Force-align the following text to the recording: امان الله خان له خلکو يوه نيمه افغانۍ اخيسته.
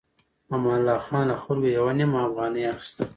امان 0.55 0.77
الله 0.81 0.97
خان 1.07 1.23
له 1.29 1.35
خلکو 1.43 1.67
يوه 1.77 1.91
نيمه 1.99 2.19
افغانۍ 2.27 2.63
اخيسته. 2.73 3.03